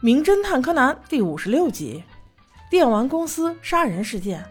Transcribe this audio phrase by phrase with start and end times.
[0.00, 2.04] 名侦探柯南》第五十六集：
[2.70, 4.44] 电玩公司杀人事件。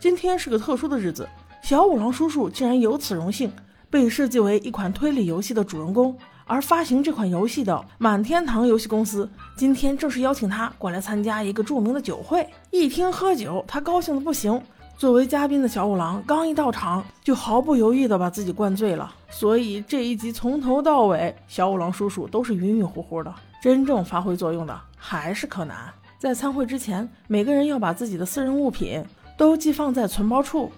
[0.00, 1.28] 今天是个特殊的日子，
[1.62, 3.52] 小五郎叔叔竟然有此荣幸，
[3.90, 6.16] 被设计为一款推理游戏的主人公。
[6.46, 9.28] 而发行这款游戏的满天堂游戏公司，
[9.58, 12.48] 今天正式邀请他过来参加一个著名的酒会。
[12.70, 14.58] 一听喝酒，他高兴的不行。
[14.96, 19.14] 作为嘉宾的小五郎刚一到场，就毫不犹豫地把自己灌醉了。
[19.28, 23.34] 所以这一集从头到尾，小五郎叔叔都是晕晕乎乎的。
[23.64, 25.90] 真正发挥作用的还是柯南。
[26.18, 29.02] 在参会之前，每个人要把自己的私人物品
[29.38, 30.70] 都寄放在存包处。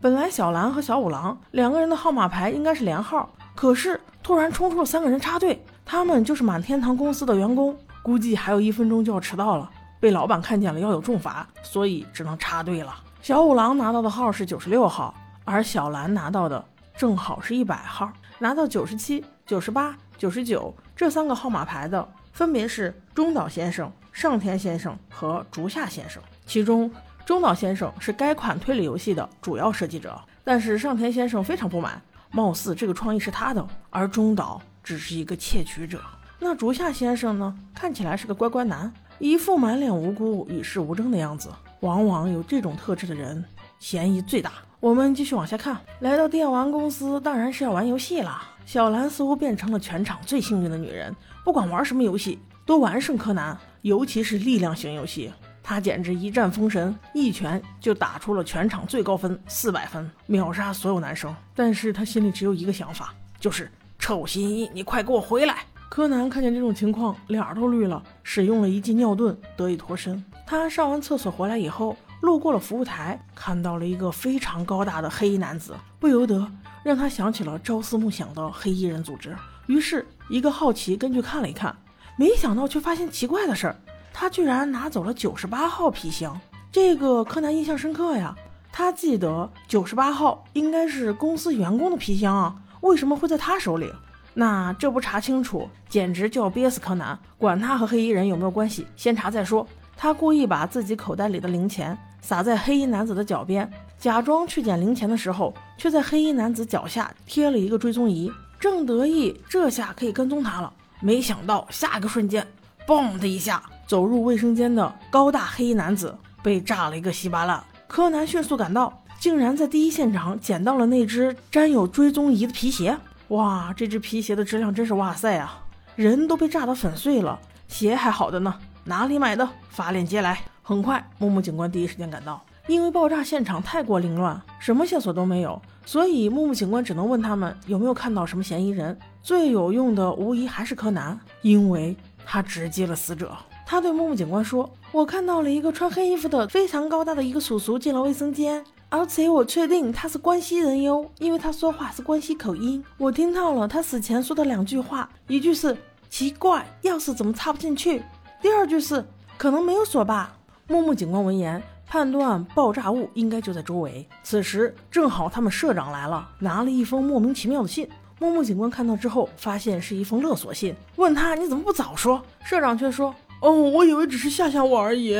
[0.00, 9.70] 本来小兰和小五郎两个人的号码牌应该是连号，可是突然冲出了三个人插队，他们就是满天堂公司的员工，估计还有一分钟就要迟到了，
[10.00, 12.94] 被老板看见了要有重罚，所以只能插队了。
[13.20, 15.14] 小五郎拿到的号是九十六号，
[15.44, 16.64] 而小兰拿到的
[16.96, 18.10] 正好是一百号。
[18.38, 26.22] 拿到九十七、九十八、九十九这三个号码牌的，分别是中岛先生、上田先生和竹下先生。
[26.46, 26.90] 其中，
[27.26, 32.00] 中岛先生是该款推理游戏的主要设计者，但是上田先生非常不满，
[32.30, 36.00] 貌似这个创意是他的，而中岛只是一个窃取者。
[36.38, 37.54] 那竹下先生呢？
[37.74, 41.50] 看起来是个乖乖男，一副满脸无辜、与世无争的样子。
[41.80, 43.44] 往往有这种特质的人，
[43.78, 44.52] 嫌疑最大。
[44.80, 48.48] 我们继续往下看，来到电玩公司，当然是要玩游戏啦。
[48.72, 51.12] 小兰似乎变成了全场最幸运的女人，
[51.44, 55.28] 不管玩什么游戏都完胜柯南，尤其是力量型游戏，
[55.60, 61.34] 她简直一战封神，一拳就打出了全场最高分四百分，秒杀所有男生。
[61.52, 63.68] 但是她心里只有一个想法，就是
[63.98, 65.64] 臭新一，你快给我回来！
[65.90, 70.24] 柯南看见这种情况，脸都绿了，使用了一记尿遁得以脱身。
[70.46, 76.46] 他上完厕所回来以后，路过了服务台，看到了一个非常高大的黑衣男子，不由得
[76.84, 79.36] 让他想起了朝思暮想的黑衣人组织。
[79.66, 81.76] 于是，一个好奇跟去看了一看，
[82.16, 83.76] 没想到却发现奇怪的事儿，
[84.12, 86.40] 他居然拿走了九十八号皮箱。
[86.70, 88.32] 这个柯南印象深刻呀，
[88.70, 93.90] 他记得九十八号应该是公司员工的皮箱啊，为什么会在他手里？
[94.34, 97.18] 那这不查清楚，简直就要憋死柯南！
[97.36, 99.66] 管他和黑衣人有没有关系，先查再说。
[99.96, 110.72] 他故意把自己口袋里的零钱撒在黑衣男子的脚边，假装去捡零钱的时候，却在黑衣男子脚下贴了一个追踪仪，正得意这下可以跟踪他了。
[111.00, 112.46] 没想到下一个瞬间，
[112.86, 117.62] 嘣的一下，走入卫生间的高大黑衣男子被炸了一个稀巴烂。
[117.86, 122.96] 柯南迅速赶到，竟然在第一现场捡到了那只沾有追踪仪的皮鞋。
[123.30, 125.64] 哇，这只皮鞋的质量真是哇塞啊！
[125.94, 128.52] 人都被炸得粉碎了，鞋还好的呢。
[128.82, 129.48] 哪里买的？
[129.68, 130.40] 发链接来。
[130.62, 132.44] 很快，木木警官第一时间赶到。
[132.66, 138.98] 因为爆炸现场太过凌乱，什么线索都没有，所以木木警官只能问他们有没有看到什么嫌疑人。
[139.22, 143.36] 最有用的无疑还是柯南，因为他直击了死者。
[143.64, 152.84] 他对木木警官说：“我看到了一个穿黑衣服的非常高大的一个叔叔进了卫生间。”而且我确定他是关西人哟，因为他说话是关西口音。
[152.98, 155.76] 我听到了他死前说的两句话，一句是
[156.10, 158.02] 奇怪，钥匙怎么插不进去？
[158.42, 159.06] 第二句是
[159.38, 160.36] 可能没有锁吧。
[160.66, 164.04] 木木警官闻言判断爆炸物应该就在周围。
[164.24, 167.88] 此时正好他们社长来了，拿了一封莫名其妙的信。
[168.18, 172.20] 木木警官看到之后，发现是一封勒索信，问他你怎么不早说？
[172.44, 175.16] 社长却说哦，我以为只是吓吓我而已。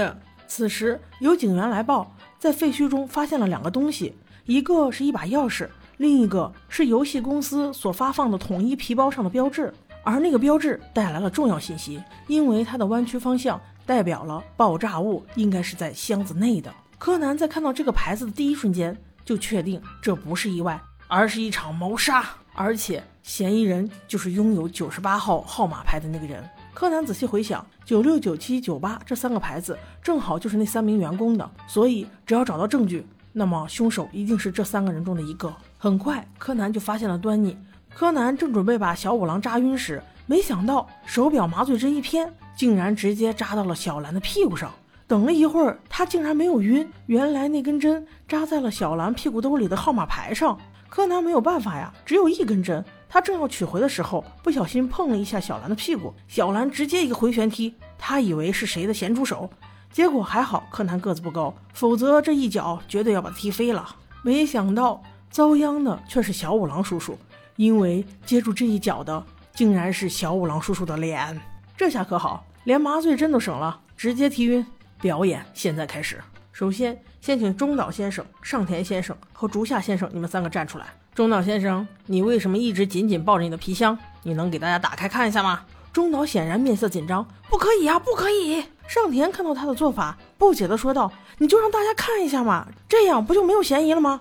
[0.49, 2.13] 此时有警员来报。
[2.41, 4.15] 在废墟中发现了两个东西，
[4.47, 5.69] 一个是一把钥匙，
[5.99, 9.71] 另一个是游戏公司所发放的统一皮包上的标志。
[10.03, 16.73] 而那个标志带来了重要信息，因为它的弯曲方向代表了爆炸物应该是在箱子内的。
[16.99, 22.25] 柯南在看到这个牌子的第一瞬间就确定这不是意外，而是一场谋杀，
[22.55, 26.43] 而且嫌疑人就是拥有九十八号号码牌的那个人。
[26.73, 35.55] 柯南仔细回想，九六、九七、九八这三个牌子正好就是那三名员工的，所以只要找到证据，那么凶手一定是这三个人中的一个。
[35.77, 37.57] 很快，柯南就发现了端倪。
[37.93, 44.71] 柯南正准备把小五郎扎晕时，没想到手表麻醉针一偏，竟然直接扎到了小兰的屁股上。
[45.07, 50.57] 等了一会儿，他竟然没有晕，原来那根针扎在了小兰屁股兜里的号码牌上。
[50.89, 52.85] 柯南没有办法呀，只有一根针。
[53.13, 59.51] 他正要取回的时候，不小心碰了一下小兰的屁股，小兰直接一个回旋踢，他以为是谁的咸猪手，
[59.93, 63.97] 结果还好柯南个子不高，否则这一脚绝对要把他踢飞了。
[64.23, 67.19] 没想到遭殃的却是小五郎叔叔，
[67.57, 69.23] 因为接住这一脚的
[69.53, 71.41] 竟然是小五郎叔叔的脸，
[71.77, 74.65] 这下可好，连麻醉针都省了，直接踢晕。
[75.01, 76.23] 表演现在开始，
[76.53, 80.87] 首先先请中岛先生、上田先生和竹下先生，你们三个站出来。
[81.15, 83.99] 中岛先生，你为什么一直紧紧抱着你的皮箱？
[84.23, 85.63] 你能给大家打开看一下吗？
[85.93, 88.65] 中岛显然面色紧张，不可以啊，不可以！
[88.87, 94.21] 上田看到他的做法，不解地说道：“你就让大家看一下嘛，这样不就没有嫌疑了吗？”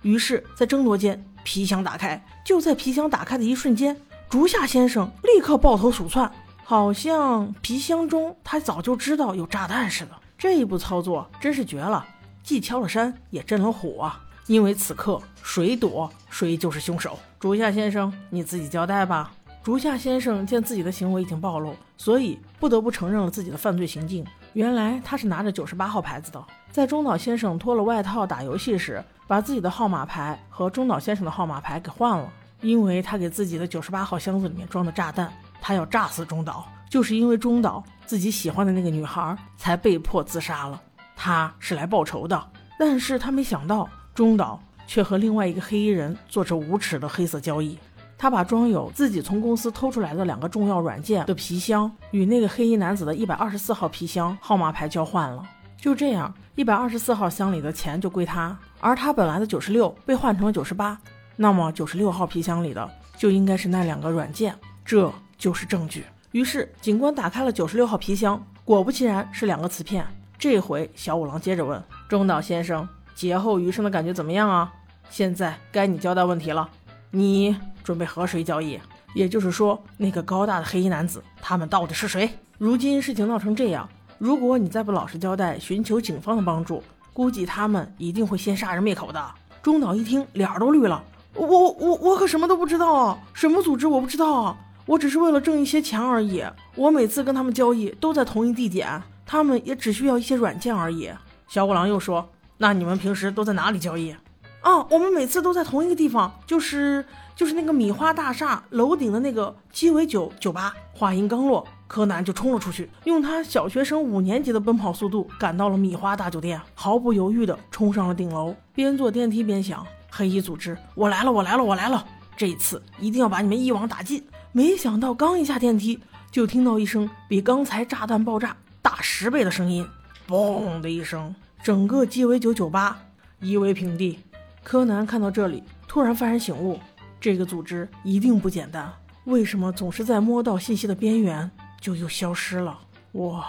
[0.00, 2.24] 于是，在争夺间，皮箱打开。
[2.42, 3.94] 就在皮箱打开的一瞬间，
[4.30, 6.32] 竹下先生立刻抱头鼠窜，
[6.64, 10.12] 好像皮箱中他早就知道有炸弹似的。
[10.38, 12.04] 这一步操作真是绝了，
[12.42, 14.20] 既敲了山，也震了虎啊！
[14.46, 17.18] 因为此刻谁躲，谁就是凶手。
[17.38, 19.32] 竹下先生，你自己交代吧。
[19.62, 24.26] 竹下先生见自己的行为已经暴露，所以不得不承认了自己的犯罪行径。
[24.54, 32.32] 原来他是拿着九十八号牌子的，在中岛先生脱了外套打游戏时，把自己的号码牌和中岛先生的号码牌给换了。
[32.62, 35.32] 因为他给自己的九十八号箱子里面装的炸弹，
[35.62, 40.78] 他要炸死中岛，就是因为中岛自己喜欢的那个女孩才被迫自杀了。
[41.16, 47.78] 他是来报仇的，但是他没想到中岛却和另外一个黑衣人做着无耻的黑色交易。
[48.18, 55.42] 他把装有自己从公司偷出来的两个重要软件的皮箱与那个黑衣男子的一百二十四号皮箱号码牌交换了，
[55.78, 61.00] 就这样，一百二十四号箱里的钱就归他，而他本来的九十六被换成了九十八，
[61.34, 62.86] 那么九十六号皮箱里的
[63.16, 64.54] 就应该是那两个软件，
[64.84, 66.04] 这就是证据。
[66.32, 70.06] 于是警官打开了九十六号皮箱，果不其然是两个磁片。
[70.38, 72.86] 这回小五郎接着问中岛先生
[73.20, 74.72] ：“劫后余生的感觉怎么样啊？”
[75.10, 76.66] 现在该你交代问题了，
[77.10, 77.54] 你。
[77.82, 78.78] 准备和谁交易？
[79.14, 82.30] 也就是说，那个高大的黑衣男子，他们到底是谁？
[82.58, 83.88] 如今事情闹成这样，
[84.18, 86.82] 如果你再不老实交代，寻求警方的帮助，
[87.12, 89.34] 估计他们一定会先杀人灭口的。
[89.60, 91.02] 中岛一听，脸都绿了。
[91.34, 93.18] 我我我可什么都不知道啊！
[93.32, 94.56] 什么组织我不知道啊！
[94.86, 96.44] 我只是为了挣一些钱而已。
[96.76, 101.10] 我每次跟他们交易都在同一地点，他们也只需要一些软件而已。
[101.48, 102.28] 小五郎又说
[102.62, 104.14] ：“那你们平时都在哪里交易？”
[104.60, 107.02] 啊，我们每次都在同一个地方，就是
[107.34, 110.74] 就是那个米花大厦楼顶的那个鸡尾酒酒吧。
[110.92, 122.06] 话音刚落，柯南就冲了出去，用他小学生五年级的奔跑速度赶到了米花大酒店，毫不犹豫地冲上了顶楼，边坐电梯边想：黑衣组织，我来了，我来了，我来了！
[122.36, 124.22] 这一次一定要把你们一网打尽。
[124.52, 125.98] 没想到刚一下电梯，
[126.30, 129.86] 就听到一声比刚才炸弹爆炸大十倍的声音，
[130.28, 133.02] 嘣的一声，整个鸡尾酒酒吧
[133.40, 134.20] 夷为平地。
[134.62, 136.78] 柯南看到这里，突然幡然醒悟：
[137.20, 138.92] 这个组织一定不简单。
[139.24, 142.78] 为什么总是在摸到信息的边缘就又消失了？
[143.12, 143.44] 我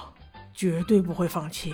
[0.53, 1.73] 绝对不会放弃。